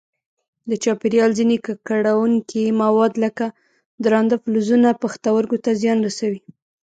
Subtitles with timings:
[0.69, 3.45] د چاپېریال ځیني ککړونکي مواد لکه
[4.03, 6.41] درانده فلزونه پښتورګو ته زیان رسوي.